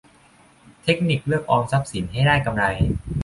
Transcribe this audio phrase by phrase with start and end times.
[0.83, 2.63] เทคนิคเลือกออมทรัพย์สินให้ได้กำไร